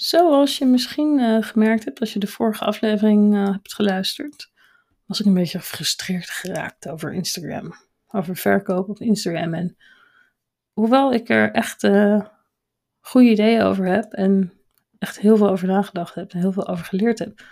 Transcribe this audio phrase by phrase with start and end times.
[0.00, 4.50] Zoals je misschien uh, gemerkt hebt als je de vorige aflevering uh, hebt geluisterd,
[5.06, 7.74] was ik een beetje gefrustreerd geraakt over Instagram.
[8.08, 9.54] Over verkoop op Instagram.
[9.54, 9.76] En
[10.72, 12.24] hoewel ik er echt uh,
[13.00, 14.52] goede ideeën over heb en
[14.98, 17.42] echt heel veel over nagedacht heb en heel veel over geleerd heb,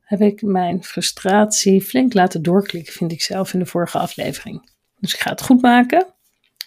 [0.00, 4.70] heb ik mijn frustratie flink laten doorklikken, vind ik zelf, in de vorige aflevering.
[4.98, 6.06] Dus ik ga het goed maken.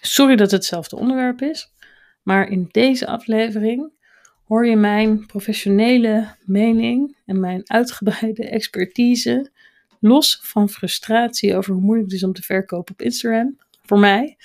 [0.01, 1.73] Sorry dat het hetzelfde onderwerp is,
[2.21, 3.97] maar in deze aflevering
[4.49, 9.51] hoor je mijn professionele mening en mijn uitgebreide expertise,
[9.99, 14.37] los van frustratie over hoe moeilijk het is om te verkopen op Instagram, voor mij.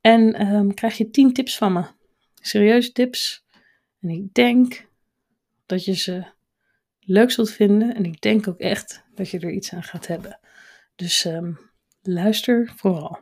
[0.00, 1.84] En um, krijg je 10 tips van me.
[2.40, 3.44] Serieuze tips.
[4.00, 4.86] En ik denk
[5.66, 6.24] dat je ze
[7.00, 7.94] leuk zult vinden.
[7.94, 10.38] En ik denk ook echt dat je er iets aan gaat hebben.
[10.96, 11.58] Dus um,
[12.02, 13.18] luister vooral.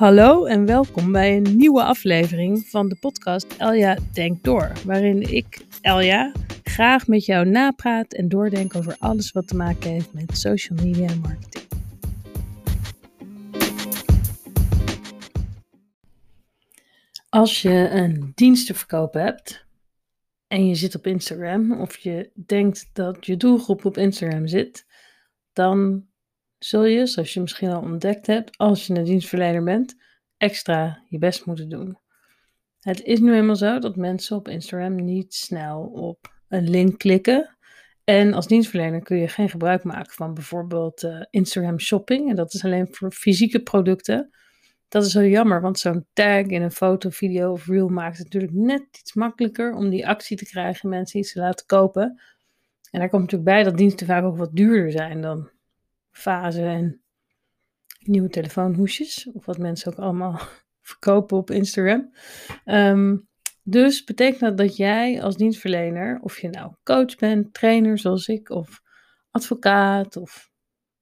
[0.00, 5.66] Hallo en welkom bij een nieuwe aflevering van de podcast Elja Denkt Door, waarin ik,
[5.80, 10.78] Elja, graag met jou napraat en doordenk over alles wat te maken heeft met social
[10.82, 11.64] media en marketing.
[17.28, 19.66] Als je een dienst te verkopen hebt
[20.46, 24.86] en je zit op Instagram of je denkt dat je doelgroep op Instagram zit,
[25.52, 26.08] dan
[26.64, 29.96] zul je, zoals je misschien al ontdekt hebt, als je een dienstverlener bent,
[30.36, 31.98] extra je best moeten doen.
[32.80, 37.56] Het is nu eenmaal zo dat mensen op Instagram niet snel op een link klikken.
[38.04, 42.28] En als dienstverlener kun je geen gebruik maken van bijvoorbeeld uh, Instagram shopping.
[42.28, 44.30] En dat is alleen voor fysieke producten.
[44.88, 48.24] Dat is zo jammer, want zo'n tag in een foto, video of reel maakt het
[48.24, 52.20] natuurlijk net iets makkelijker om die actie te krijgen, mensen iets te laten kopen.
[52.90, 55.50] En daar komt natuurlijk bij dat diensten vaak ook wat duurder zijn dan
[56.20, 57.02] fase en
[57.98, 59.30] nieuwe telefoonhoesjes.
[59.32, 60.40] Of wat mensen ook allemaal
[60.80, 62.12] verkopen op Instagram.
[62.64, 63.28] Um,
[63.62, 68.50] dus betekent dat dat jij als dienstverlener, of je nou coach bent, trainer zoals ik,
[68.50, 68.80] of
[69.30, 70.50] advocaat, of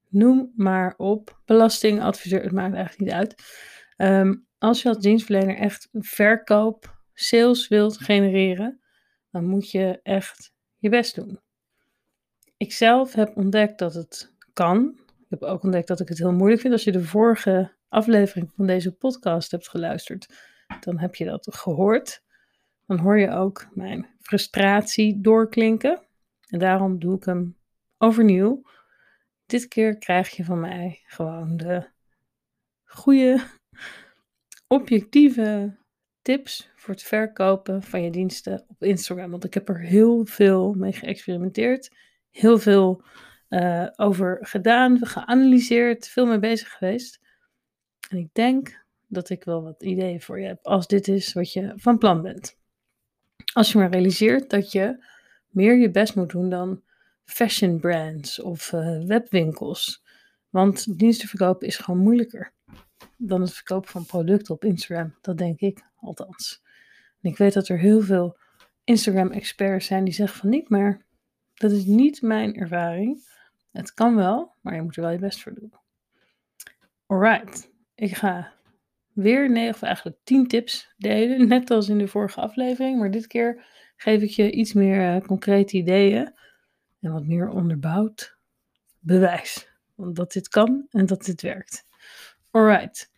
[0.09, 3.43] noem maar op, belastingadviseur, het maakt eigenlijk niet uit.
[3.97, 8.81] Um, als je als dienstverlener echt verkoop, sales wilt genereren,
[9.31, 11.41] dan moet je echt je best doen.
[12.57, 14.99] Ik zelf heb ontdekt dat het kan.
[15.29, 16.73] Ik heb ook ontdekt dat ik het heel moeilijk vind.
[16.73, 20.29] Als je de vorige aflevering van deze podcast hebt geluisterd,
[20.81, 22.23] dan heb je dat gehoord.
[22.87, 26.03] Dan hoor je ook mijn frustratie doorklinken.
[26.49, 27.57] En daarom doe ik hem
[27.99, 28.63] overnieuw.
[29.47, 31.89] Dit keer krijg je van mij gewoon de
[32.85, 33.47] goede,
[34.67, 35.77] objectieve
[36.23, 39.31] tips voor het verkopen van je diensten op Instagram.
[39.31, 41.95] Want ik heb er heel veel mee geëxperimenteerd.
[42.31, 43.03] Heel veel
[43.49, 47.21] uh, over gedaan, geanalyseerd, veel mee bezig geweest.
[48.09, 51.53] En ik denk dat ik wel wat ideeën voor je heb als dit is wat
[51.53, 52.57] je van plan bent.
[53.53, 55.05] Als je maar realiseert dat je
[55.49, 56.83] meer je best moet doen dan
[57.25, 60.05] fashion brands of uh, webwinkels.
[60.51, 62.53] Want diensten verkopen is gewoon moeilijker
[63.17, 65.15] dan het verkopen van producten op Instagram.
[65.21, 66.63] Dat denk ik althans.
[67.21, 68.37] En ik weet dat er heel veel
[68.85, 71.05] Instagram-experts zijn die zeggen van niet, maar
[71.55, 73.27] dat is niet mijn ervaring.
[73.79, 75.73] Het kan wel, maar je moet er wel je best voor doen.
[77.07, 78.53] Alright, ik ga
[79.13, 83.27] weer 9 of eigenlijk 10 tips delen, net als in de vorige aflevering, maar dit
[83.27, 83.65] keer
[83.97, 86.35] geef ik je iets meer uh, concrete ideeën
[87.01, 88.39] en wat meer onderbouwd
[88.99, 89.69] bewijs.
[89.95, 91.87] Want dat dit kan en dat dit werkt.
[92.51, 93.13] Alright.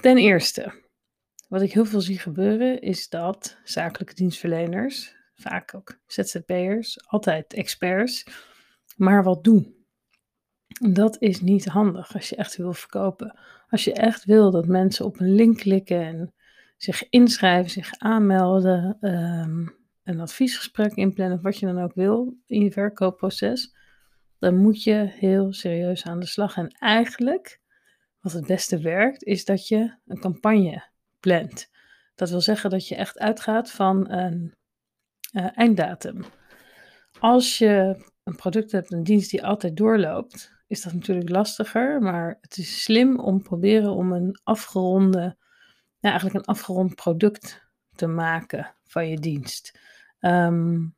[0.00, 0.82] Ten eerste,
[1.48, 8.24] wat ik heel veel zie gebeuren is dat zakelijke dienstverleners, vaak ook ZZP'ers, altijd experts,
[8.96, 9.78] maar wat doen.
[10.92, 13.38] Dat is niet handig als je echt wil verkopen.
[13.68, 16.34] Als je echt wil dat mensen op een link klikken en
[16.76, 22.62] zich inschrijven, zich aanmelden, um, een adviesgesprek inplannen, of wat je dan ook wil in
[22.62, 23.74] je verkoopproces,
[24.38, 26.56] dan moet je heel serieus aan de slag.
[26.56, 27.60] En eigenlijk,
[28.20, 31.70] wat het beste werkt, is dat je een campagne plant.
[32.14, 34.54] Dat wil zeggen dat je echt uitgaat van een
[35.32, 36.24] uh, einddatum.
[37.18, 42.02] Als je een product hebt, een dienst die altijd doorloopt, is dat natuurlijk lastiger.
[42.02, 45.36] Maar het is slim om proberen om een afgeronde,
[45.98, 49.78] ja, eigenlijk een afgerond product te maken van je dienst.
[50.20, 50.94] Um,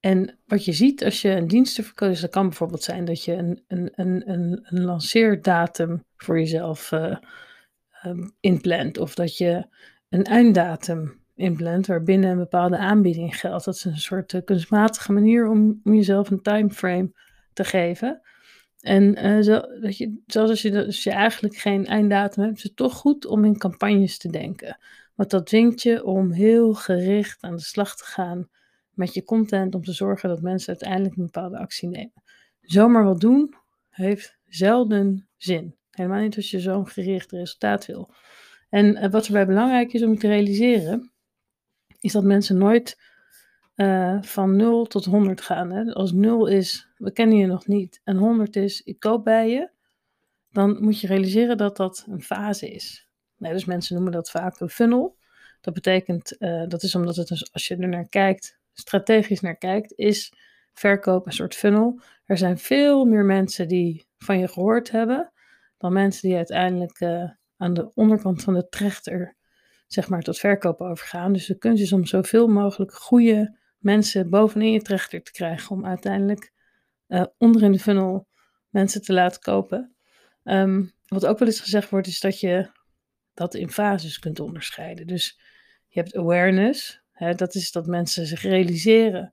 [0.00, 3.24] en wat je ziet als je een dienst verkoopt, dus dat kan bijvoorbeeld zijn dat
[3.24, 4.30] je een, een, een,
[4.64, 7.16] een, lanceerdatum voor jezelf uh,
[8.40, 8.98] inplant.
[8.98, 9.66] Of dat je
[10.08, 13.64] een einddatum inplant waarbinnen een bepaalde aanbieding geldt.
[13.64, 17.12] Dat is een soort uh, kunstmatige manier om, om jezelf een timeframe
[17.52, 18.20] te geven.
[18.80, 22.94] En uh, zo, dat je, zoals als je, eigenlijk geen einddatum hebt, is het toch
[22.94, 24.78] goed om in campagnes te denken.
[25.14, 28.48] Want dat dwingt je om heel gericht aan de slag te gaan
[28.90, 32.22] met je content om te zorgen dat mensen uiteindelijk een bepaalde actie nemen.
[32.60, 33.54] Zomaar wat doen
[33.88, 35.76] heeft zelden zin.
[35.90, 38.14] Helemaal niet als je zo'n gericht resultaat wil.
[38.68, 41.12] En uh, wat erbij belangrijk is om te realiseren,
[41.98, 42.98] is dat mensen nooit
[43.76, 45.70] uh, van 0 tot 100 gaan.
[45.70, 45.92] Hè?
[45.92, 49.70] Als 0 is, we kennen je nog niet, en 100 is, ik koop bij je,
[50.50, 53.08] dan moet je realiseren dat dat een fase is.
[53.36, 55.16] Nee, dus mensen noemen dat vaak een funnel.
[55.60, 59.56] Dat betekent, uh, dat is omdat het, dus, als je er naar kijkt, strategisch naar
[59.56, 60.32] kijkt, is
[60.72, 62.00] verkoop een soort funnel.
[62.24, 65.32] Er zijn veel meer mensen die van je gehoord hebben,
[65.78, 69.36] dan mensen die uiteindelijk uh, aan de onderkant van de trechter,
[69.86, 71.32] zeg maar, tot verkoop overgaan.
[71.32, 75.86] Dus de kunst is om zoveel mogelijk goede mensen bovenin je trechter te krijgen om
[75.86, 76.52] uiteindelijk
[77.08, 78.28] uh, onder in de funnel
[78.68, 79.94] mensen te laten kopen.
[80.44, 82.70] Um, wat ook wel eens gezegd wordt, is dat je
[83.34, 85.06] dat in fases kunt onderscheiden.
[85.06, 85.40] Dus
[85.88, 89.32] je hebt awareness, hè, dat is dat mensen zich realiseren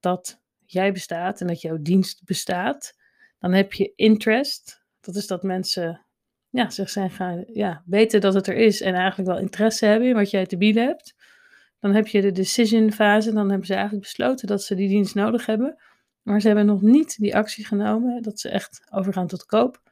[0.00, 2.96] dat jij bestaat en dat jouw dienst bestaat.
[3.38, 6.06] Dan heb je interest, dat is dat mensen
[6.52, 10.08] ja, zich zijn gaan ja, weten dat het er is en eigenlijk wel interesse hebben
[10.08, 11.14] in wat jij te bieden hebt.
[11.80, 15.14] Dan heb je de decision fase, dan hebben ze eigenlijk besloten dat ze die dienst
[15.14, 15.76] nodig hebben,
[16.22, 19.82] maar ze hebben nog niet die actie genomen, dat ze echt overgaan tot koop.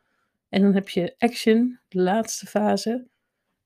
[0.48, 3.06] En dan heb je action, de laatste fase.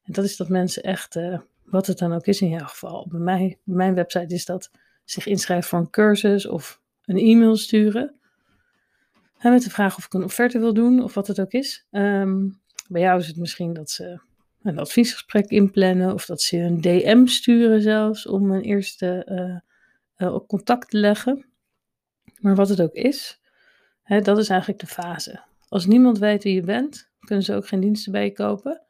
[0.03, 3.07] En dat is dat mensen echt, uh, wat het dan ook is in jouw geval.
[3.09, 4.71] Bij, mij, bij mijn website is dat
[5.05, 8.15] zich inschrijven voor een cursus of een e-mail sturen.
[9.39, 11.87] En met de vraag of ik een offerte wil doen of wat het ook is.
[11.91, 14.21] Um, bij jou is het misschien dat ze
[14.63, 19.27] een adviesgesprek inplannen of dat ze een DM sturen zelfs om een eerste
[20.19, 21.47] uh, uh, contact te leggen.
[22.41, 23.41] Maar wat het ook is,
[24.03, 25.41] hè, dat is eigenlijk de fase.
[25.69, 28.83] Als niemand weet wie je bent, kunnen ze ook geen diensten bij je kopen.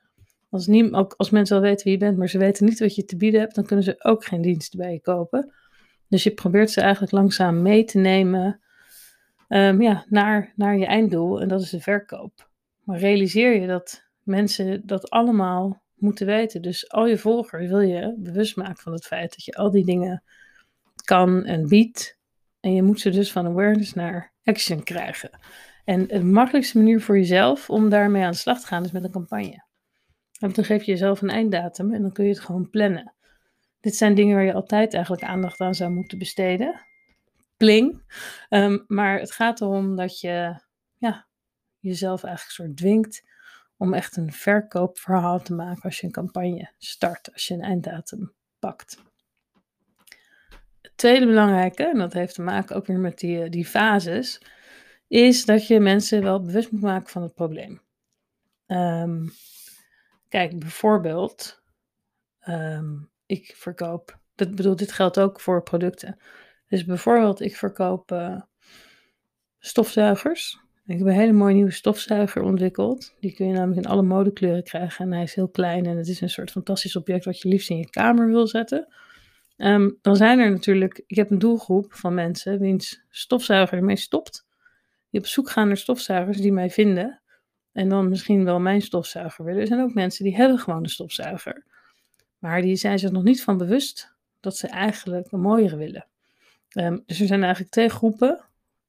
[0.50, 2.94] Als, niem, ook als mensen al weten wie je bent, maar ze weten niet wat
[2.94, 5.52] je te bieden hebt, dan kunnen ze ook geen diensten bij je kopen.
[6.08, 8.61] Dus je probeert ze eigenlijk langzaam mee te nemen
[9.49, 12.52] um, ja, naar, naar je einddoel en dat is de verkoop.
[12.85, 16.63] Maar realiseer je dat mensen dat allemaal moeten weten.
[16.63, 19.85] Dus al je volgers wil je bewust maken van het feit dat je al die
[19.85, 20.23] dingen
[21.05, 22.19] kan en biedt.
[22.61, 25.31] En je moet ze dus van awareness naar action krijgen.
[25.85, 29.05] En de makkelijkste manier voor jezelf om daarmee aan de slag te gaan is met
[29.05, 29.65] een campagne.
[30.39, 33.15] Want dan geef je jezelf een einddatum en dan kun je het gewoon plannen.
[33.81, 36.81] Dit zijn dingen waar je altijd eigenlijk aandacht aan zou moeten besteden.
[37.57, 38.03] Pling.
[38.51, 40.63] Um, maar het gaat erom dat je
[40.99, 41.27] ja,
[41.85, 43.25] jezelf eigenlijk soort dwingt
[43.77, 48.33] om echt een verkoopverhaal te maken als je een campagne start, als je een einddatum
[48.59, 49.03] pakt.
[50.81, 54.41] Het tweede belangrijke, en dat heeft te maken ook weer met die, eh, die fases,
[55.09, 57.83] is dat je mensen wel bewust moet maken van het probleem.
[58.67, 59.31] Um,
[60.29, 61.63] kijk, bijvoorbeeld,
[62.49, 66.19] um, ik verkoop, dat bedoel, dit geldt ook voor producten.
[66.69, 68.41] Dus bijvoorbeeld, ik verkoop uh,
[69.59, 70.63] stofzuigers.
[70.87, 73.15] Ik heb een hele mooie nieuwe stofzuiger ontwikkeld.
[73.21, 75.05] Die kun je namelijk in alle modekleuren krijgen.
[75.05, 77.71] En hij is heel klein en het is een soort fantastisch object wat je liefst
[77.71, 78.89] in je kamer wil zetten.
[79.57, 84.47] Um, dan zijn er natuurlijk, ik heb een doelgroep van mensen wiens stofzuiger ermee stopt.
[85.11, 87.21] Die op zoek gaan naar stofzuigers die mij vinden.
[87.73, 89.61] En dan misschien wel mijn stofzuiger willen.
[89.61, 91.64] Er zijn ook mensen die hebben gewoon een stofzuiger.
[92.38, 96.07] Maar die zijn zich nog niet van bewust dat ze eigenlijk een mooiere willen.
[96.79, 98.45] Um, dus er zijn eigenlijk twee groepen.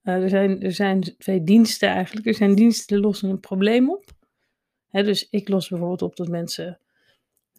[0.06, 2.26] Uh, er, zijn, er zijn twee diensten eigenlijk.
[2.26, 4.04] Er zijn diensten die lossen een probleem op.
[4.92, 6.80] Dus ik los bijvoorbeeld op dat mensen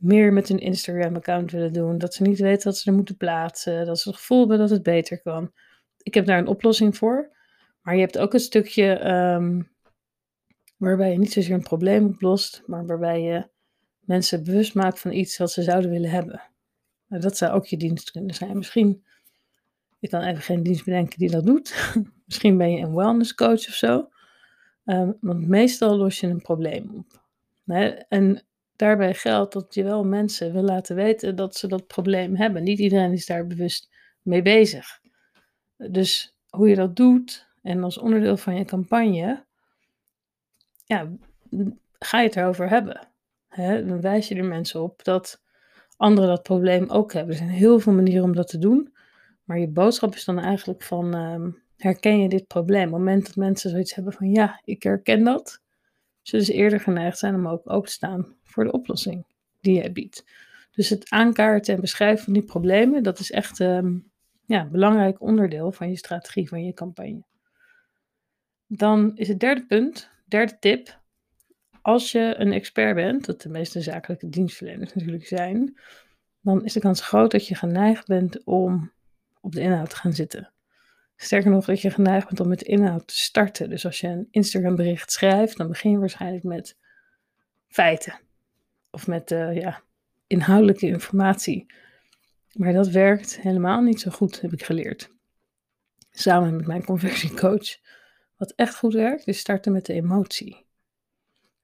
[0.00, 1.98] meer met hun Instagram-account willen doen.
[1.98, 3.86] Dat ze niet weten wat ze er moeten plaatsen.
[3.86, 5.52] Dat ze het gevoel hebben dat het beter kan.
[6.02, 7.36] Ik heb daar een oplossing voor.
[7.82, 9.68] Maar je hebt ook een stukje um,
[10.76, 13.48] waarbij je niet zozeer een probleem oplost, maar waarbij je
[14.00, 16.42] mensen bewust maakt van iets wat ze zouden willen hebben.
[17.08, 18.56] Nou, dat zou ook je dienst kunnen zijn.
[18.56, 19.04] Misschien,
[20.00, 21.94] ik kan even geen dienst bedenken die dat doet.
[22.26, 24.08] Misschien ben je een wellness coach of zo.
[24.84, 27.24] Um, want meestal los je een probleem op.
[28.08, 28.42] En
[28.76, 32.62] daarbij geldt dat je wel mensen wil laten weten dat ze dat probleem hebben.
[32.62, 33.88] Niet iedereen is daar bewust
[34.22, 35.00] mee bezig.
[35.76, 39.44] Dus hoe je dat doet en als onderdeel van je campagne,
[40.84, 41.12] ja,
[41.98, 43.08] ga je het erover hebben.
[43.56, 45.42] dan wijs je er mensen op dat
[45.96, 47.32] anderen dat probleem ook hebben.
[47.32, 48.95] Er zijn heel veel manieren om dat te doen.
[49.46, 52.86] Maar je boodschap is dan eigenlijk van, ehm, herken je dit probleem?
[52.86, 55.60] Op het moment dat mensen zoiets hebben van, ja, ik herken dat,
[56.22, 59.26] zullen ze eerder geneigd zijn om ook open te staan voor de oplossing
[59.60, 60.24] die jij biedt.
[60.72, 64.10] Dus het aankaarten en beschrijven van die problemen, dat is echt um,
[64.46, 67.22] ja, een belangrijk onderdeel van je strategie, van je campagne.
[68.66, 71.00] Dan is het derde punt, derde tip.
[71.82, 75.78] Als je een expert bent, dat de meeste zakelijke dienstverleners natuurlijk zijn,
[76.40, 78.92] dan is de kans groot dat je geneigd bent om
[79.46, 80.52] op de inhoud gaan zitten.
[81.16, 83.70] Sterker nog, dat je geneigd bent om met inhoud te starten.
[83.70, 86.76] Dus als je een Instagram bericht schrijft, dan begin je waarschijnlijk met
[87.68, 88.20] feiten.
[88.90, 89.82] Of met uh, ja,
[90.26, 91.66] inhoudelijke informatie.
[92.52, 95.10] Maar dat werkt helemaal niet zo goed, heb ik geleerd.
[96.10, 97.76] Samen met mijn conversiecoach.
[98.36, 100.66] Wat echt goed werkt, is starten met de emotie.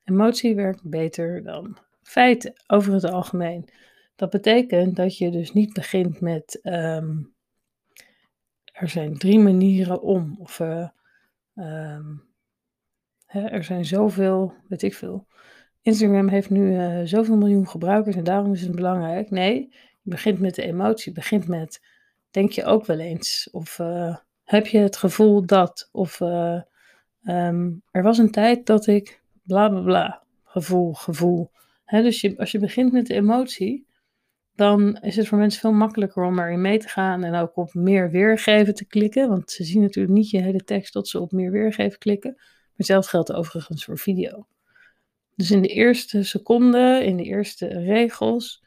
[0.05, 3.69] Emotie werkt beter dan feiten over het algemeen.
[4.17, 7.35] Dat betekent dat je dus niet begint met um,
[8.73, 10.37] er zijn drie manieren om.
[10.39, 10.89] Of uh,
[11.55, 12.25] um,
[13.27, 15.27] hè, er zijn zoveel, weet ik veel.
[15.81, 19.31] Instagram heeft nu uh, zoveel miljoen gebruikers en daarom is het belangrijk.
[19.31, 19.69] Nee,
[20.03, 21.13] je begint met de emotie.
[21.13, 21.83] begint met,
[22.31, 23.49] denk je ook wel eens?
[23.53, 25.89] Of uh, heb je het gevoel dat?
[25.93, 30.23] Of um, er was een tijd dat ik bla bla bla.
[30.45, 31.51] Gevoel, gevoel.
[31.85, 33.87] Hè, dus als je begint met de emotie,
[34.55, 37.75] dan is het voor mensen veel makkelijker om erin mee te gaan en ook op
[37.75, 39.29] meer weergeven te klikken.
[39.29, 42.33] Want ze zien natuurlijk niet je hele tekst tot ze op meer weergeven klikken.
[42.37, 44.47] Maar hetzelfde geldt overigens voor video.
[45.35, 48.65] Dus in de eerste seconde, in de eerste regels,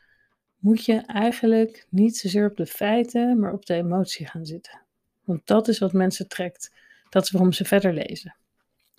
[0.59, 4.81] moet je eigenlijk niet zozeer op de feiten, maar op de emotie gaan zitten.
[5.23, 6.73] Want dat is wat mensen trekt.
[7.09, 8.35] Dat is waarom ze verder lezen.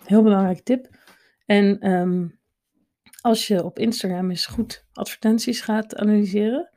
[0.03, 0.89] Heel belangrijk tip.
[1.45, 2.39] En um,
[3.21, 6.69] als je op Instagram eens goed advertenties gaat analyseren,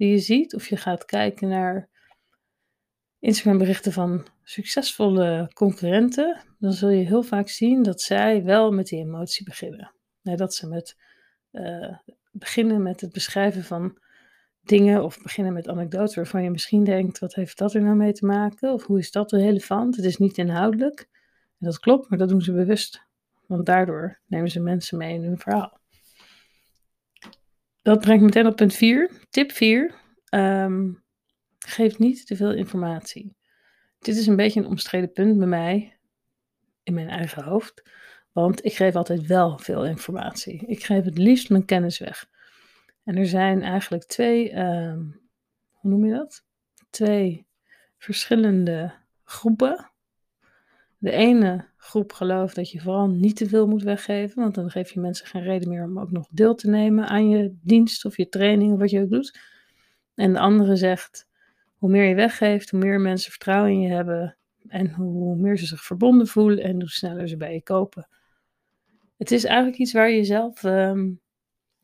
[0.00, 1.88] die je ziet, of je gaat kijken naar
[3.18, 8.86] Instagram berichten van succesvolle concurrenten, dan zul je heel vaak zien dat zij wel met
[8.86, 9.92] die emotie beginnen.
[10.22, 10.96] dat ze met,
[11.52, 11.96] uh,
[12.32, 13.98] beginnen met het beschrijven van
[14.60, 18.12] dingen of beginnen met anekdotes waarvan je misschien denkt, wat heeft dat er nou mee
[18.12, 18.72] te maken?
[18.72, 19.96] Of hoe is dat relevant?
[19.96, 21.08] Het is niet inhoudelijk.
[21.58, 23.06] En dat klopt, maar dat doen ze bewust.
[23.46, 25.79] Want daardoor nemen ze mensen mee in hun verhaal
[27.82, 29.10] dat brengt meteen op punt 4.
[29.30, 29.82] Tip 4.
[29.84, 29.92] Um,
[30.28, 30.92] ehm,
[31.58, 33.36] geef niet te veel informatie.
[33.98, 35.98] Dit is een beetje een omstreden punt bij mij,
[36.82, 37.82] in mijn eigen hoofd.
[38.32, 40.66] Want ik geef altijd wel veel informatie.
[40.66, 42.28] Ik geef het liefst mijn kennis weg.
[43.04, 45.20] En er zijn eigenlijk twee, um,
[45.70, 46.44] hoe noem je dat?
[46.90, 47.46] Twee
[47.98, 48.94] verschillende
[49.24, 49.90] groepen.
[50.98, 54.90] De ene groep gelooft dat je vooral niet te veel moet weggeven, want dan geef
[54.90, 58.16] je mensen geen reden meer om ook nog deel te nemen aan je dienst of
[58.16, 59.38] je training of wat je ook doet.
[60.14, 61.26] En de andere zegt,
[61.74, 64.36] hoe meer je weggeeft, hoe meer mensen vertrouwen in je hebben
[64.68, 68.08] en hoe meer ze zich verbonden voelen en hoe sneller ze bij je kopen.
[69.16, 71.20] Het is eigenlijk iets waar je zelf, um,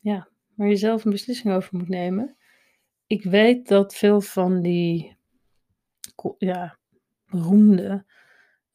[0.01, 2.37] ja, waar je zelf een beslissing over moet nemen.
[3.07, 5.17] Ik weet dat veel van die
[6.39, 6.79] ja,
[7.27, 8.05] beroemde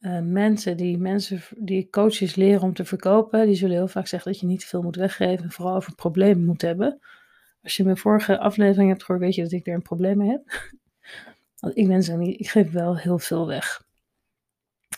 [0.02, 4.32] uh, mensen die mensen die coaches leren om te verkopen, die zullen heel vaak zeggen
[4.32, 7.00] dat je niet veel moet weggeven en vooral over problemen moet hebben.
[7.62, 10.30] Als je mijn vorige aflevering hebt gehoord, weet je dat ik daar een probleem mee
[10.30, 10.70] heb.
[11.60, 13.84] Want ik ben niet, ik geef wel heel veel weg.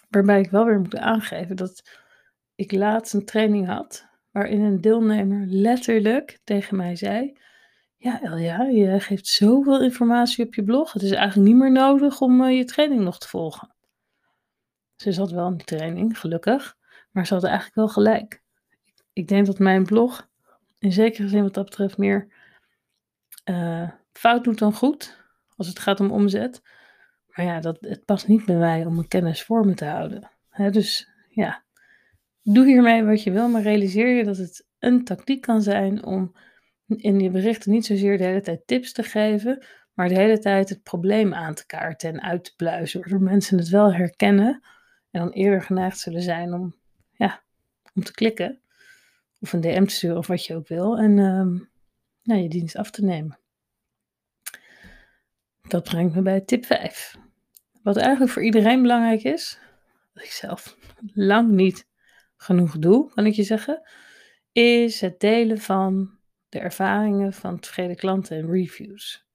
[0.08, 1.82] Waarbij ik wel weer moet aangeven dat
[2.54, 7.38] ik laatst een training had waarin een deelnemer letterlijk tegen mij zei:
[7.96, 10.92] Ja, Elja, je geeft zoveel informatie op je blog.
[10.92, 13.73] Het is eigenlijk niet meer nodig om uh, je training nog te volgen.
[15.04, 16.76] Ze zat wel in training, gelukkig.
[17.10, 18.42] Maar ze had eigenlijk wel gelijk.
[19.12, 20.28] Ik denk dat mijn blog
[20.78, 22.28] in zekere zin wat dat betreft meer
[23.44, 25.22] uh, fout doet dan goed.
[25.56, 26.62] Als het gaat om omzet.
[27.26, 30.30] Maar ja, dat, het past niet bij mij om mijn kennis voor me te houden.
[30.70, 31.64] dus ja,
[32.42, 33.48] doe hiermee wat je wil.
[33.48, 36.36] Maar realiseer je dat het een tactiek kan zijn om
[36.86, 39.66] in je berichten niet zozeer de hele tijd tips te geven.
[39.92, 43.00] Maar de hele tijd het probleem aan te kaarten en uit te pluizen.
[43.00, 44.62] Waardoor mensen het wel herkennen
[45.14, 46.74] en dan eerder geneigd zullen zijn om,
[47.12, 47.42] ja,
[47.94, 48.60] om te klikken.
[49.40, 50.98] Of een DM te sturen of wat je ook wil.
[50.98, 51.14] En
[52.22, 53.38] nou, je dienst af te nemen.
[55.68, 57.16] Dat brengt me bij tip 5.
[57.82, 59.58] Wat eigenlijk voor iedereen belangrijk is,
[60.12, 60.76] wat ik zelf
[61.12, 61.86] lang niet
[62.36, 63.82] genoeg doe, kan ik je zeggen,
[64.52, 66.18] is het delen van
[66.48, 69.26] de ervaringen van tevreden klanten en reviews.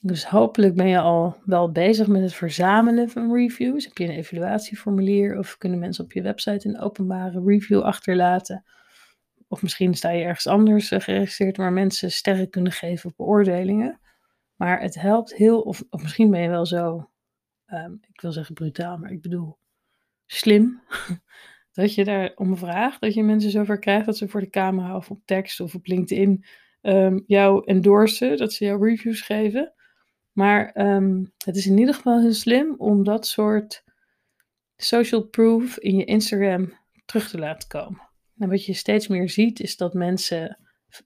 [0.00, 3.84] Dus hopelijk ben je al wel bezig met het verzamelen van reviews.
[3.84, 8.64] Heb je een evaluatieformulier of kunnen mensen op je website een openbare review achterlaten?
[9.48, 14.00] Of misschien sta je ergens anders eh, geregistreerd waar mensen sterren kunnen geven op beoordelingen.
[14.56, 17.10] Maar het helpt heel, of, misschien ben je wel zo,
[17.66, 19.58] um, ik wil zeggen brutaal, maar ik bedoel
[20.26, 20.82] slim.
[21.72, 24.96] dat je daar om vraagt, dat je mensen zover krijgt dat ze voor de camera
[24.96, 26.44] of op tekst of op LinkedIn
[26.82, 29.72] um, jou endorsen, dat ze jou reviews geven.
[30.38, 33.84] Maar um, het is in ieder geval heel slim om dat soort
[34.76, 38.08] social proof in je Instagram terug te laten komen.
[38.36, 40.58] En wat je steeds meer ziet is dat mensen,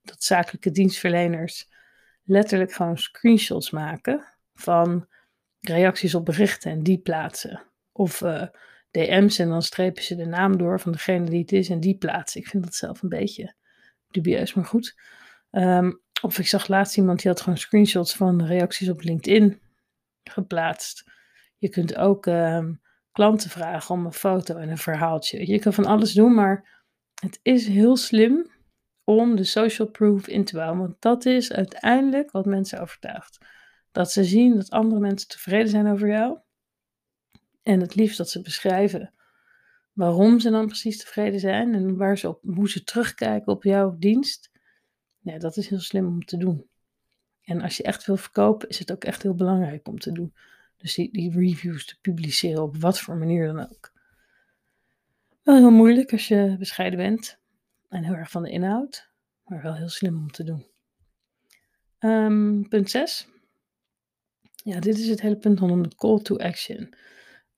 [0.02, 1.68] dat zakelijke dienstverleners,
[2.24, 4.24] letterlijk gewoon screenshots maken
[4.54, 5.06] van
[5.60, 7.62] reacties op berichten en die plaatsen.
[7.92, 8.46] Of uh,
[8.90, 11.98] DM's en dan strepen ze de naam door van degene die het is en die
[11.98, 12.40] plaatsen.
[12.40, 13.54] Ik vind dat zelf een beetje
[14.10, 15.00] dubieus, maar goed.
[15.50, 19.60] Um, of ik zag laatst iemand die had gewoon screenshots van reacties op LinkedIn
[20.24, 21.10] geplaatst.
[21.58, 22.80] Je kunt ook um,
[23.12, 25.46] klanten vragen om een foto en een verhaaltje.
[25.46, 26.84] Je kan van alles doen, maar
[27.20, 28.50] het is heel slim
[29.04, 30.78] om de social proof in te bouwen.
[30.78, 33.38] Want dat is uiteindelijk wat mensen overtuigt.
[33.92, 36.38] Dat ze zien dat andere mensen tevreden zijn over jou.
[37.62, 39.14] En het liefst dat ze beschrijven
[39.92, 43.96] waarom ze dan precies tevreden zijn en waar ze op, hoe ze terugkijken op jouw
[43.98, 44.50] dienst.
[45.22, 46.66] Ja, dat is heel slim om te doen.
[47.42, 50.34] En als je echt wil verkopen, is het ook echt heel belangrijk om te doen.
[50.76, 53.92] Dus die, die reviews te publiceren op wat voor manier dan ook.
[55.42, 57.38] Wel heel moeilijk als je bescheiden bent
[57.88, 59.10] en heel erg van de inhoud,
[59.44, 60.66] maar wel heel slim om te doen.
[61.98, 63.28] Um, punt 6.
[64.64, 66.94] Ja, dit is het hele punt rondom de call to action.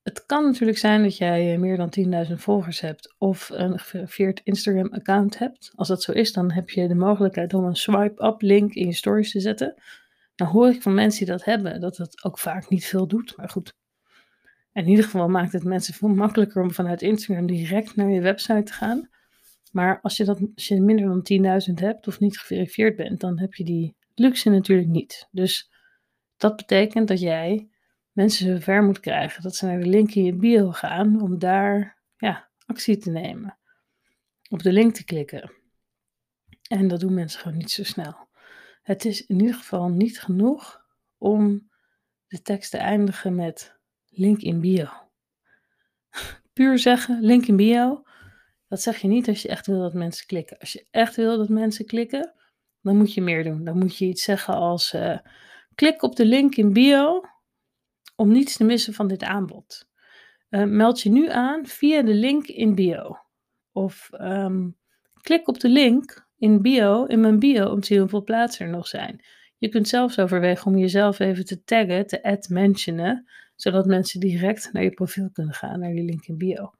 [0.05, 1.93] Het kan natuurlijk zijn dat jij eh, meer dan
[2.27, 5.71] 10.000 volgers hebt of een geverifieerd Instagram-account hebt.
[5.75, 8.93] Als dat zo is, dan heb je de mogelijkheid om een swipe-up link in je
[8.93, 9.75] stories te zetten.
[10.35, 13.37] Dan hoor ik van mensen die dat hebben, dat het ook vaak niet veel doet.
[13.37, 13.73] Maar goed,
[14.73, 18.63] in ieder geval maakt het mensen veel makkelijker om vanuit Instagram direct naar je website
[18.63, 19.09] te gaan.
[19.71, 23.39] Maar als je, dat, als je minder dan 10.000 hebt of niet geverifieerd bent, dan
[23.39, 25.27] heb je die luxe natuurlijk niet.
[25.31, 25.71] Dus
[26.37, 27.69] dat betekent dat jij
[28.15, 32.01] mensen zover moet krijgen dat ze naar de link in je bio gaan om daar
[32.17, 33.57] ja, actie te nemen.
[34.49, 35.51] Op de link te klikken.
[36.67, 38.27] En dat doen mensen gewoon niet zo snel.
[38.81, 40.85] Het is in ieder geval niet genoeg
[41.17, 41.69] om
[42.27, 43.79] de tekst te eindigen met
[44.09, 44.87] link in bio.
[46.53, 48.03] Puur zeggen link in bio,
[48.67, 50.57] dat zeg je niet als je echt wil dat mensen klikken.
[50.59, 52.33] Als je echt wil dat mensen klikken,
[52.81, 53.63] dan moet je meer doen.
[53.63, 55.17] Dan moet je iets zeggen als uh,
[55.75, 57.23] klik op de link in bio
[58.15, 59.87] om niets te missen van dit aanbod.
[60.49, 63.17] Uh, meld je nu aan via de link in bio.
[63.71, 64.77] Of um,
[65.21, 68.71] klik op de link in bio, in mijn bio, om te zien hoeveel plaatsen er
[68.71, 69.25] nog zijn.
[69.57, 74.69] Je kunt zelfs overwegen om jezelf even te taggen, te add mentionen, zodat mensen direct
[74.71, 76.73] naar je profiel kunnen gaan, naar die link in bio.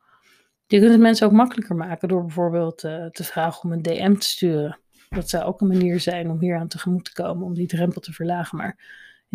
[0.67, 4.13] Je kunt het mensen ook makkelijker maken door bijvoorbeeld uh, te vragen om een DM
[4.13, 4.79] te sturen.
[5.09, 8.01] Dat zou ook een manier zijn om hier aan tegemoet te komen, om die drempel
[8.01, 8.57] te verlagen.
[8.57, 8.77] Maar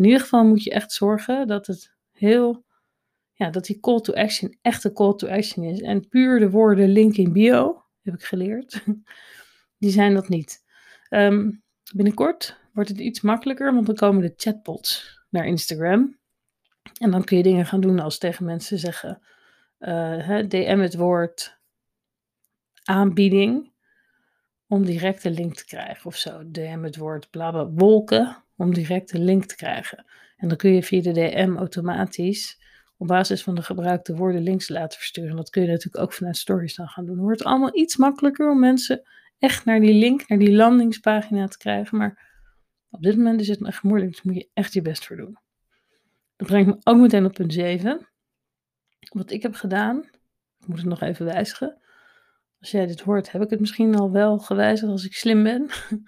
[0.01, 2.65] in ieder geval moet je echt zorgen dat het heel,
[3.33, 5.81] ja, dat die call to action echt een call to action is.
[5.81, 8.85] En puur de woorden link in bio, heb ik geleerd,
[9.79, 10.65] die zijn dat niet.
[11.11, 11.63] Um,
[11.95, 16.19] binnenkort wordt het iets makkelijker, want dan komen de chatbots naar Instagram.
[17.01, 19.23] En dan kun je dingen gaan doen als tegen mensen zeggen,
[19.79, 21.59] eh, DM het woord
[22.85, 23.73] aanbieding
[24.67, 26.51] om direct een link te krijgen of zo.
[26.51, 30.05] DM het woord bla wolken om direct een link te krijgen.
[30.37, 32.59] En dan kun je via de DM automatisch
[32.97, 35.37] op basis van de gebruikte woorden links laten versturen.
[35.37, 37.15] Dat kun je natuurlijk ook vanuit stories dan gaan doen.
[37.15, 39.03] Het wordt allemaal iets makkelijker om mensen
[39.39, 41.99] echt naar die link, naar die landingspagina te krijgen.
[41.99, 42.29] Maar
[42.91, 45.39] op dit moment is het echt moeilijk, dus moet je echt je best voor doen.
[46.37, 48.09] Dat brengt me ook meteen op punt 7.
[49.09, 49.99] Wat ik heb gedaan,
[50.59, 51.81] ik moet het nog even wijzigen.
[52.61, 55.69] Als jij dit hoort, heb ik het misschien al wel gewijzigd als ik slim ben.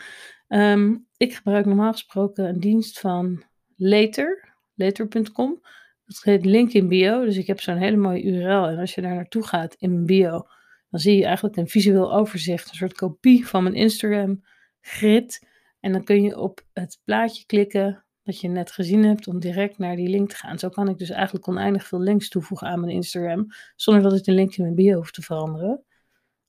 [0.48, 3.42] Ehm, ik gebruik normaal gesproken een dienst van
[3.76, 5.60] Later, later.com.
[6.04, 8.66] Dat heet link in bio, dus ik heb zo'n hele mooie URL.
[8.66, 10.46] En als je daar naartoe gaat in mijn bio,
[10.90, 14.44] dan zie je eigenlijk een visueel overzicht, een soort kopie van mijn Instagram
[14.80, 15.46] grid.
[15.80, 19.78] En dan kun je op het plaatje klikken dat je net gezien hebt om direct
[19.78, 20.58] naar die link te gaan.
[20.58, 24.24] Zo kan ik dus eigenlijk oneindig veel links toevoegen aan mijn Instagram, zonder dat ik
[24.24, 25.84] de link in mijn bio hoef te veranderen.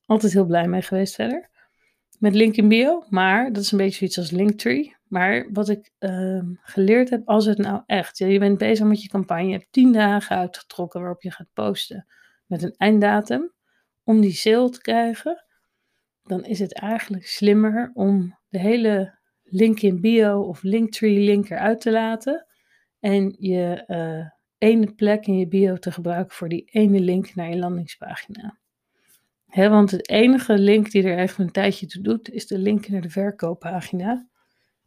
[0.06, 1.52] Altijd heel blij mee geweest verder.
[2.24, 4.96] Met link in bio, maar dat is een beetje zoiets als Linktree.
[5.08, 9.10] Maar wat ik uh, geleerd heb, als het nou echt, je bent bezig met je
[9.10, 12.06] campagne, je hebt tien dagen uitgetrokken waarop je gaat posten
[12.46, 13.54] met een einddatum,
[14.04, 15.46] om die sale te krijgen,
[16.24, 21.82] dan is het eigenlijk slimmer om de hele link in bio of linktree link eruit
[21.82, 22.48] te laten
[23.00, 24.28] en je uh,
[24.70, 28.62] ene plek in je bio te gebruiken voor die ene link naar je landingspagina.
[29.54, 32.88] He, want het enige link die er even een tijdje toe doet, is de link
[32.88, 34.28] naar de verkooppagina.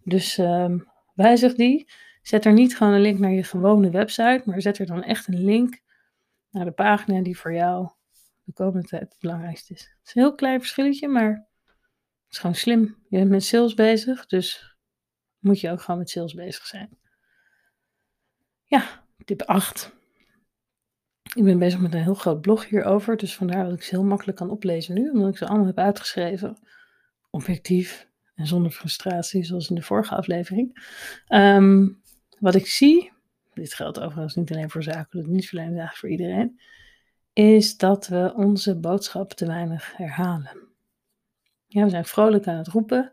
[0.05, 1.89] Dus um, wijzig die.
[2.23, 5.29] Zet er niet gewoon een link naar je gewone website, maar zet er dan echt
[5.29, 5.81] een link
[6.51, 7.91] naar de pagina die voor jou
[8.43, 9.81] de komende tijd het belangrijkste is.
[9.81, 12.83] Het is een heel klein verschilletje, maar het is gewoon slim.
[13.09, 14.77] Je bent met sales bezig, dus
[15.39, 16.99] moet je ook gewoon met sales bezig zijn.
[18.65, 19.95] Ja, tip 8.
[21.37, 24.05] Ik ben bezig met een heel groot blog hierover, dus vandaar dat ik ze heel
[24.05, 26.59] makkelijk kan oplezen nu, omdat ik ze allemaal heb uitgeschreven.
[27.31, 30.91] Objectief en zonder frustratie, zoals in de vorige aflevering.
[31.27, 31.89] Ehm,
[32.39, 33.13] wat ik zie,
[33.55, 36.61] dit geldt overigens niet alleen voor zakelijk dienstverlening, eigenlijk voor iedereen,
[37.33, 40.69] is dat we onze boodschap te weinig herhalen.
[41.67, 43.13] Ja, we zijn vrolijk aan het roepen,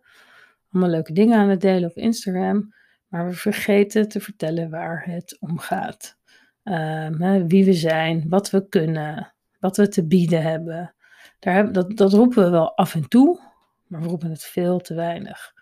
[0.70, 2.74] allemaal leuke dingen aan het delen op Instagram,
[3.08, 6.22] maar we vergeten te vertellen waar het om gaat.
[6.64, 10.96] Um, wie we zijn, wat we kunnen, wat we te bieden hebben.
[11.40, 13.40] Daar dat, dat roepen we wel af en toe,
[13.88, 15.54] maar we roepen het veel te weinig.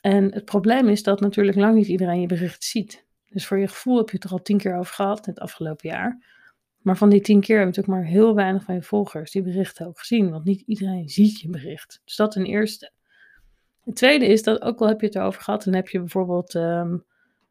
[0.00, 3.06] En het probleem is dat natuurlijk lang niet iedereen je bericht ziet.
[3.26, 5.88] Dus voor je gevoel heb je het er al tien keer over gehad het afgelopen
[5.88, 6.26] jaar.
[6.78, 9.86] Maar van die tien keer hebben natuurlijk maar heel weinig van je volgers die berichten
[9.86, 10.30] ook gezien.
[10.30, 12.00] Want niet iedereen ziet je bericht.
[12.04, 12.92] Dus dat ten eerste.
[13.80, 16.54] Het tweede is dat ook al heb je het erover gehad en heb je bijvoorbeeld
[16.54, 16.98] ehm,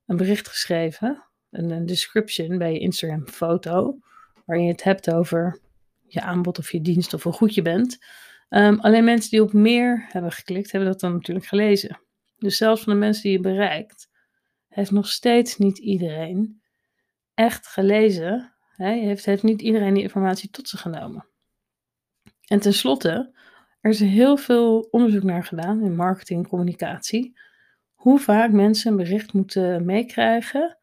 [0.06, 3.98] een bericht geschreven, een, een, description bij je Instagram foto,
[4.46, 5.60] waarin je het hebt over
[6.08, 7.98] je aanbod of je dienst of hoe goed je bent.
[8.50, 12.00] Ehm, alleen mensen die op meer hebben geklikt, hebben dat dan natuurlijk gelezen.
[12.38, 14.10] Dus zelfs van de mensen die je bereikt,
[14.68, 16.62] heeft nog steeds niet iedereen
[17.34, 18.54] echt gelezen.
[18.76, 18.92] Hè?
[18.94, 21.26] Heeft, heeft niet iedereen die informatie tot zich genomen.
[22.48, 23.36] En tenslotte,
[23.82, 27.40] er is heel veel onderzoek naar gedaan in marketing en communicatie.
[27.94, 30.78] Hoe vaak mensen een bericht moeten meekrijgen.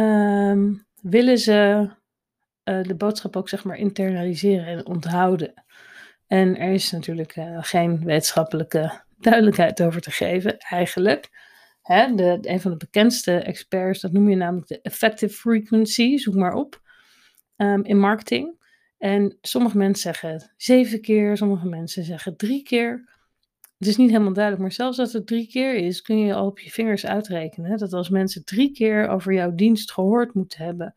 [0.00, 1.88] Ehm, willen ze
[2.64, 5.64] uh, de boodschap ook zeg maar internaliseren en onthouden.
[6.26, 11.28] En er is natuurlijk uh, geen wetenschappelijke duidelijkheid over te geven, eigenlijk.
[11.82, 16.34] Hè, de, een van de bekendste experts, dat noem je namelijk de effective frequency, zoek
[16.34, 16.80] maar op,
[17.56, 18.58] um, in marketing.
[18.98, 23.08] En sommige mensen zeggen zeven keer, sommige mensen zeggen drie keer.
[23.80, 26.46] Het is niet helemaal duidelijk, maar zelfs als het drie keer is, kun je al
[26.46, 30.94] op je vingers uitrekenen dat als mensen drie keer over jouw dienst gehoord moeten hebben,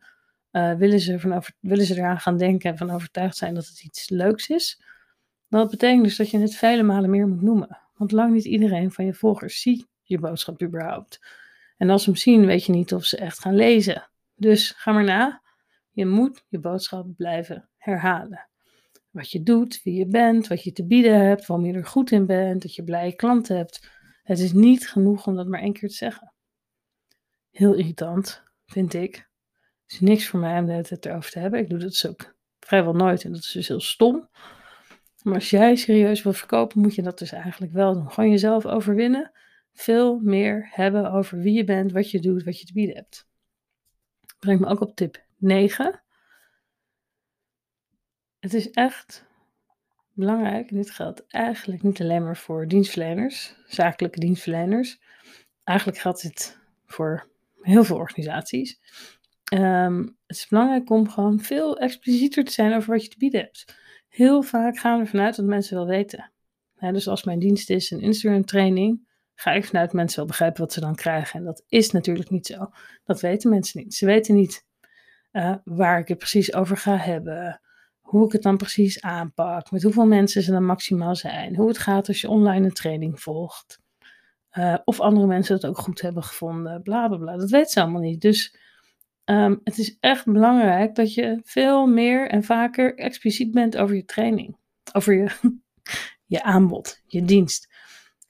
[0.52, 3.84] uh, willen, ze van willen ze eraan gaan denken en van overtuigd zijn dat het
[3.84, 4.82] iets leuks is.
[5.48, 7.78] Dat betekent dus dat je het vele malen meer moet noemen.
[7.94, 11.26] Want lang niet iedereen van je volgers ziet je boodschap überhaupt.
[11.76, 14.08] En als ze hem zien, weet je niet of ze echt gaan lezen.
[14.34, 15.42] Dus ga maar na.
[15.90, 18.48] Je moet je boodschap blijven herhalen.
[19.14, 22.10] Wat je doet, wie je bent, wat je te bieden hebt, waarom je er goed
[22.10, 23.90] in bent, dat je blije klanten hebt.
[24.22, 26.32] Het is niet genoeg om dat maar één keer te zeggen.
[27.50, 29.14] Heel irritant, vind ik.
[29.82, 31.60] Het is niks voor mij om het erover te hebben.
[31.60, 34.28] Ik doe dat dus ook vrijwel nooit en dat is dus heel stom.
[35.22, 38.10] Maar als jij serieus wil verkopen, moet je dat dus eigenlijk wel doen.
[38.10, 39.32] Gewoon jezelf overwinnen.
[39.72, 43.28] Veel meer hebben over wie je bent, wat je doet, wat je te bieden hebt.
[44.38, 46.03] Brengt me ook op tip 9.
[48.44, 49.24] Het is echt
[50.12, 55.00] belangrijk, en dit geldt eigenlijk niet alleen maar voor dienstverleners, zakelijke dienstverleners.
[55.64, 57.30] Eigenlijk geldt dit voor
[57.60, 58.80] heel veel organisaties.
[59.54, 63.40] Um, het is belangrijk om gewoon veel explicieter te zijn over wat je te bieden
[63.40, 63.76] hebt.
[64.08, 66.32] Heel vaak gaan we ervan uit dat mensen wel weten.
[66.78, 70.72] dus als mijn dienst is een Instagram training, ga ik vanuit mensen wel begrijpen wat
[70.72, 71.38] ze dan krijgen.
[71.38, 72.70] En dat is natuurlijk niet zo.
[73.04, 73.94] Dat weten mensen niet.
[73.94, 74.66] Ze weten niet
[75.32, 77.58] uh, waar ik het precies over ga hebben.
[78.04, 79.70] Hoe ik het dan precies aanpak.
[79.70, 81.56] Met hoeveel mensen ze dan maximaal zijn.
[81.56, 83.80] Hoe het gaat als je online een training volgt.
[84.52, 86.82] Uh, of andere mensen het ook goed hebben gevonden.
[86.82, 87.36] Bla bla bla.
[87.36, 88.20] Dat weten ze allemaal niet.
[88.20, 88.56] Dus
[89.24, 94.04] um, het is echt belangrijk dat je veel meer en vaker expliciet bent over je
[94.04, 94.56] training.
[94.92, 95.30] Over je,
[96.34, 97.73] je aanbod, je dienst.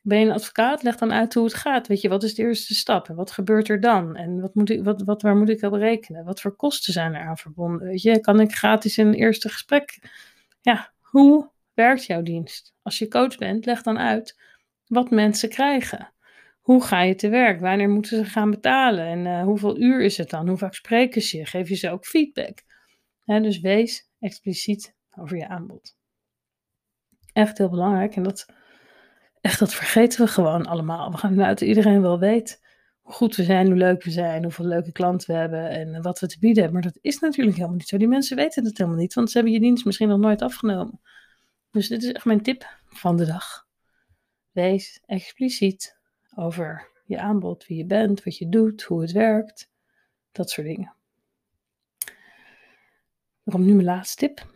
[0.07, 0.83] Ben je een advocaat?
[0.83, 1.87] Leg dan uit hoe het gaat.
[1.87, 3.09] Weet je, wat is de eerste stap?
[3.09, 4.17] En wat gebeurt er dan?
[4.17, 6.25] En wat moet ik, wat, wat, waar moet ik op rekenen?
[6.25, 7.87] Wat voor kosten zijn er aan verbonden?
[7.87, 9.99] Weet je, kan ik gratis in een eerste gesprek?
[10.61, 12.75] Ja, hoe werkt jouw dienst?
[12.83, 14.41] Als je coach bent, leg dan uit
[14.87, 16.13] wat mensen krijgen.
[16.61, 17.61] Hoe ga je te werk?
[17.61, 19.05] Wanneer moeten ze gaan betalen?
[19.07, 20.49] En uh, hoeveel uur is het dan?
[20.49, 21.47] Hoe vaak spreken ze?
[21.47, 22.63] Geef je ze ook feedback?
[23.25, 25.97] dus wees expliciet over je aanbod.
[27.33, 28.17] Echt heel belangrijk.
[28.17, 28.47] En dat
[29.45, 31.11] echt, dat vergeten we gewoon allemaal.
[31.11, 32.63] We gaan vanuit dat iedereen wel weet
[33.01, 36.21] hoe goed we zijn, hoe leuk we zijn, hoeveel leuke klanten we hebben en wat
[36.21, 36.83] we te bieden hebben.
[36.83, 37.97] Maar dat is natuurlijk helemaal niet zo.
[37.97, 41.01] Die mensen weten het helemaal niet, want ze hebben je dienst misschien nog nooit afgenomen.
[41.71, 43.67] Dus dit is echt mijn tip van de dag.
[44.51, 45.99] Wees expliciet
[46.37, 49.71] over je aanbod, wie je bent, wat je doet, hoe het werkt,
[50.33, 50.95] dat soort dingen.
[53.45, 54.47] Dan komt nu mijn laatste tip.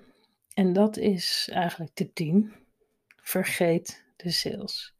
[0.54, 2.52] En dat is eigenlijk tip 10.
[3.16, 4.96] Vergeet de sales.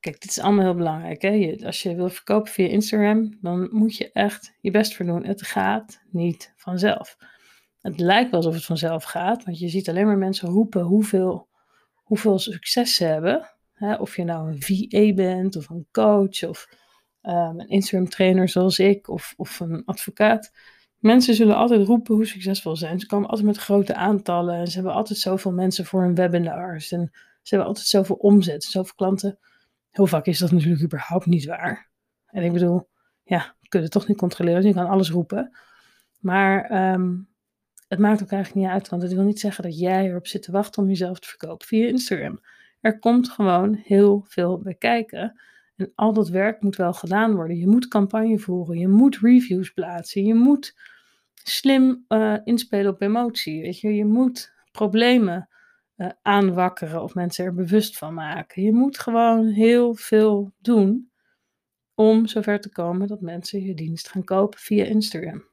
[0.00, 1.22] Kijk, dit is allemaal heel belangrijk.
[1.22, 1.56] Hè?
[1.64, 5.24] als je wil verkopen via Instagram, dan moet je echt je best voor doen.
[5.24, 7.16] Het gaat niet vanzelf.
[7.80, 11.48] Het lijkt wel alsof het vanzelf gaat, want je ziet alleen maar mensen roepen hoeveel,
[11.94, 13.56] hoeveel succes ze hebben.
[13.72, 13.94] Hè?
[13.94, 16.68] Of je nou een VA bent, of een coach, of
[17.22, 20.52] um, een Instagram trainer zoals ik, of, of een advocaat.
[20.98, 23.00] Mensen zullen altijd roepen hoe succesvol ze zijn.
[23.00, 24.54] Ze komen altijd met grote aantallen.
[24.54, 26.92] En ze hebben altijd zoveel mensen voor hun webinars.
[26.92, 27.10] En
[27.46, 29.38] ze hebben altijd zoveel omzet, zoveel klanten.
[29.90, 31.90] Heel vaak is dat natuurlijk überhaupt niet waar.
[32.26, 32.88] En ik bedoel,
[33.22, 34.60] ja, we kunnen het toch niet controleren.
[34.60, 35.56] Dus je kan alles roepen.
[36.20, 37.14] Maar ehm,
[37.88, 38.88] het maakt ook eigenlijk niet uit.
[38.88, 41.66] Want het wil niet zeggen dat jij erop zit te wachten om jezelf te verkopen
[41.66, 42.40] via Instagram.
[42.80, 45.40] Er komt gewoon heel veel bij kijken.
[45.76, 47.56] En al dat werk moet wel gedaan worden.
[47.56, 50.74] Je moet campagne voeren, je moet reviews plaatsen, je moet
[51.34, 53.62] slim uh, inspelen op emotie.
[53.62, 55.48] Weet je, je moet problemen
[55.96, 58.62] uh, aanwakkeren of mensen er bewust van maken.
[58.62, 61.10] Je moet gewoon heel veel doen
[61.94, 65.48] om zover te komen dat mensen je dienst gaan kopen via Instagram.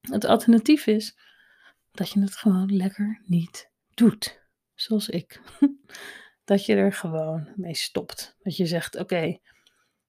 [0.00, 1.18] Het alternatief is
[1.92, 5.40] dat je het gewoon lekker niet doet, zoals ik.
[6.44, 8.36] dat je er gewoon mee stopt.
[8.42, 9.38] Dat je zegt: Oké,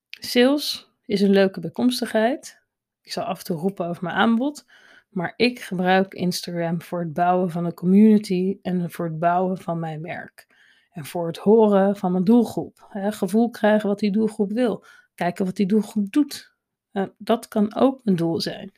[0.10, 2.62] sales is een leuke bijkomstigheid.
[3.02, 4.66] Ik zal af en toe roepen over mijn aanbod.
[5.12, 9.80] Maar ik gebruik Instagram voor het bouwen van een community en voor het bouwen van
[9.80, 10.48] mijn merk.
[10.92, 12.86] En voor het horen van mijn doelgroep.
[12.90, 14.86] Hè, gevoel krijgen wat die doelgroep wil.
[15.16, 16.54] Kijken wat die doelgroep doet.
[16.94, 18.72] Uh, dat kan ook een doel zijn.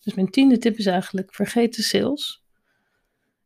[0.00, 2.44] Dus mijn tiende tip is eigenlijk: vergeet de sales.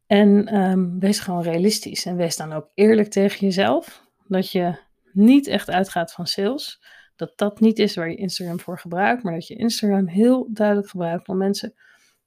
[0.07, 4.09] En um, wees gewoon realistisch en wees dan ook eerlijk tegen jezelf.
[4.29, 4.79] Dat je
[5.12, 6.83] niet echt uitgaat van sales.
[7.16, 10.88] Dat dat niet is waar je Instagram voor gebruikt, maar dat je Instagram heel duidelijk
[10.88, 11.75] gebruikt om mensen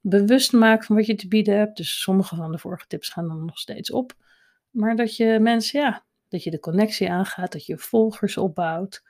[0.02, 1.78] bewust maken van wat je te bieden hebt.
[1.78, 4.14] Dus sommige van de vorige tips gaan dan nog steeds op.
[4.70, 9.04] Maar dat je mensen, ja, dat je de connectie aangaat, dat je volgers opbouwt,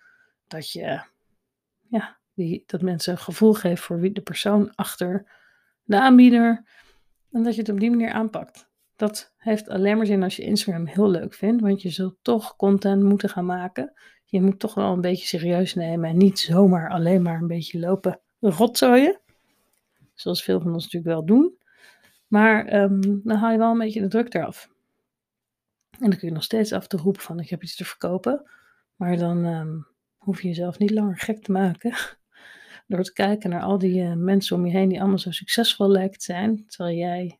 [0.47, 1.01] dat je,
[1.89, 5.31] ja, die, dat mensen een gevoel geven voor wie de persoon achter
[5.83, 6.65] de aanbieder.
[7.31, 8.69] En dat je het op die manier aanpakt.
[8.95, 12.55] Dat heeft alleen maar zin als je Instagram heel leuk vindt, want je zult toch
[12.55, 13.93] content moeten gaan maken.
[14.25, 17.79] Je moet toch wel een beetje serieus nemen en niet zomaar alleen maar een beetje
[17.79, 19.19] lopen rotzooien.
[20.19, 21.57] Zoals veel van ons natuurlijk wel doen.
[22.27, 24.69] Maar um, dan haal je wel een beetje de druk eraf.
[25.99, 28.49] En dan kun je nog steeds af toe roepen van ik heb iets te verkopen.
[28.95, 31.93] Maar dan um, hoef je jezelf niet langer gek te maken
[32.87, 35.89] door te kijken naar al die uh, mensen om je heen die allemaal zo succesvol
[35.89, 37.39] lijkt te zijn, terwijl jij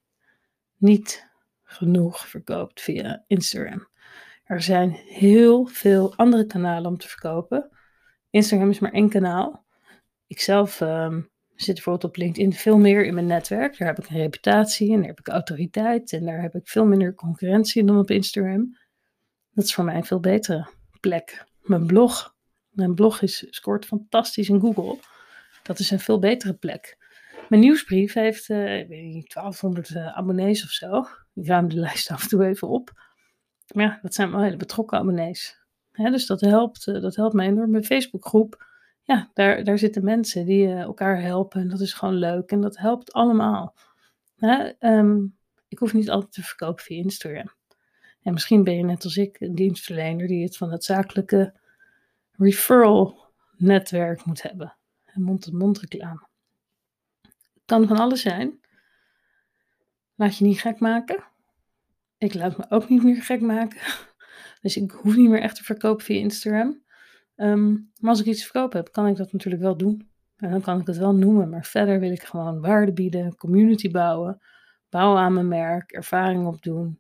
[0.78, 1.32] niet
[1.64, 3.88] genoeg verkoopt via Instagram.
[4.44, 7.70] Er zijn heel veel andere kanalen om te verkopen.
[8.30, 9.66] Instagram is maar één kanaal.
[10.28, 11.30] Ik zelf um,
[11.64, 13.78] zit bijvoorbeeld op LinkedIn veel meer in mijn netwerk.
[13.78, 16.86] Daar heb ik een reputatie en daar heb ik autoriteit en daar heb ik veel
[16.86, 18.78] minder concurrentie dan op Instagram.
[19.52, 20.68] Dat is voor mij een veel betere
[21.00, 21.46] plek.
[21.62, 22.36] Mijn blog.
[22.70, 24.98] Mijn blog is, scoort fantastisch in Google.
[25.64, 26.98] Dat is een veel betere plek.
[27.50, 31.06] Mijn nieuwsbrief heeft uh, weet niet, 1200 uh, abonnees of zo.
[31.34, 32.92] Ik ruim de lijst af en toe even op.
[33.74, 35.64] Maar ja, dat zijn wel hele betrokken abonnees.
[35.92, 37.72] dus dat helpt, uh, dat helpt mij enorm.
[37.72, 38.66] Mijn Facebookgroep,
[39.10, 41.62] ja, daar, daar zitten mensen die uh, elkaar helpen.
[41.62, 42.52] En dat is gewoon leuk.
[42.52, 43.76] En dat helpt allemaal.
[44.80, 47.52] Um, ik hoef niet altijd te verkopen via Instagram.
[48.22, 51.54] En misschien ben je net als ik een dienstverlener die het van het zakelijke
[52.32, 54.74] referral netwerk moet hebben
[55.20, 56.28] mond-tot-mond reclame.
[57.22, 58.60] Het kan van alles zijn.
[60.16, 61.24] Laat je niet gek maken.
[62.18, 63.82] Ik laat me ook niet meer gek maken.
[64.62, 66.84] Dus ik hoef niet meer echt te verkopen via Instagram.
[67.42, 70.10] Um, maar als ik iets verkopen heb, kan ik dat natuurlijk wel doen.
[70.38, 71.50] En dan kan ik het wel noemen.
[71.50, 74.42] Maar verder wil ik gewoon waarde bieden, community bouwen,
[74.90, 77.00] bouwen aan mijn merk, ervaring opdoen.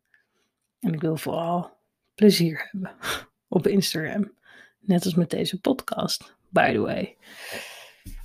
[0.79, 1.77] En ik wil vooral
[2.15, 2.91] plezier hebben
[3.47, 4.37] op Instagram.
[4.79, 7.17] Net als met deze podcast, by the way.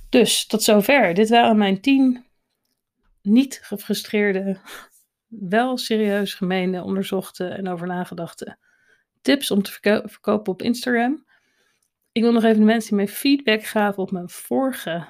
[0.09, 1.13] Dus tot zover.
[1.13, 2.25] Dit waren mijn tien
[3.21, 4.57] niet gefrustreerde,
[5.55, 8.57] wel serieus gemeende, onderzochte en over nagedachte
[9.21, 9.71] tips om te
[10.05, 11.24] verkopen op Instagram.
[12.15, 15.05] Ik wil nog even de mensen die mij feedback gaven op mijn vorige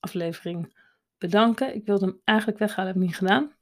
[0.00, 0.74] aflevering
[1.18, 1.74] bedanken.
[1.74, 3.52] Ik wilde hem eigenlijk weghalen, heb ik niet gedaan.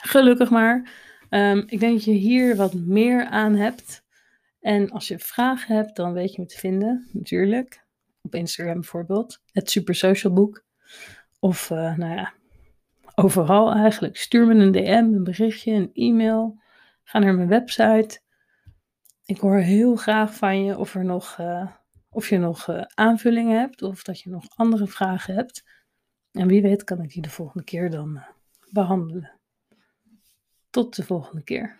[0.00, 0.90] Gelukkig maar.
[1.30, 4.04] Um, ik denk dat je hier wat meer aan hebt.
[4.60, 7.84] En als je vragen hebt, dan weet je me te vinden, natuurlijk
[8.22, 9.42] op Instagram bijvoorbeeld.
[9.52, 10.64] Het Super Social Boek.
[11.40, 12.32] Of uh, nou ja,
[13.14, 14.16] overal eigenlijk.
[14.16, 16.60] Stuur me een DM, een berichtje, een e-mail.
[17.02, 18.20] Ga naar mijn website.
[19.32, 21.70] Ik hoor heel graag van je of, er nog, uh,
[22.08, 25.64] of je nog uh, aanvullingen hebt of dat je nog andere vragen hebt.
[26.32, 28.22] En wie weet kan ik die de volgende keer dan
[28.70, 29.40] behandelen.
[30.70, 31.76] Tot de volgende keer.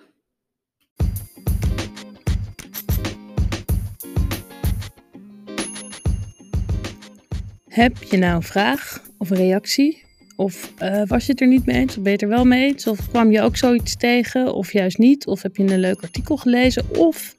[7.68, 10.01] Heb je nou een vraag of een reactie?
[10.37, 11.97] Of uh, was je het er niet mee eens?
[11.97, 12.87] Of ben je het er wel mee eens?
[12.87, 14.55] Of kwam je ook zoiets tegen?
[14.55, 15.27] Of juist niet?
[15.27, 16.85] Of heb je een leuk artikel gelezen?
[16.99, 17.37] Of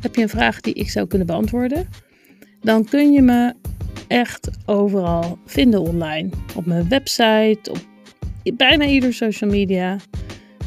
[0.00, 1.88] heb je een vraag die ik zou kunnen beantwoorden?
[2.60, 3.54] Dan kun je me
[4.08, 6.28] echt overal vinden online.
[6.54, 7.86] Op mijn website, op
[8.56, 9.96] bijna ieder social media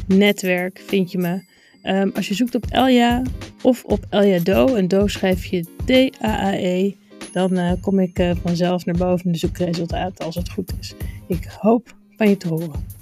[0.06, 1.50] netwerk vind je me.
[1.82, 3.22] Ehm, als je zoekt op Elja
[3.62, 6.92] of op Elja Do, en Do schrijf je D-A-A-E,
[7.32, 10.94] dan uh, kom ik uh, vanzelf naar boven in de zoekresultaten als het goed is.
[11.26, 13.01] Ik hoop van je te horen.